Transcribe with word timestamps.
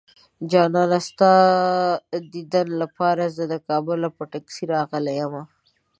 جانانه 0.49 0.99
ستا 1.07 1.31
ديدن 2.31 2.67
لپاره 2.81 3.23
زه 3.35 3.43
د 3.53 3.55
کابله 3.67 4.07
په 4.17 4.23
ټکسي 4.31 4.63
راغلی 4.73 5.13
يمه 5.21 5.43